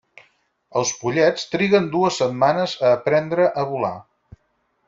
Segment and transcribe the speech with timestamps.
[0.79, 3.97] Els pollets triguen dues setmanes a aprendre a volar.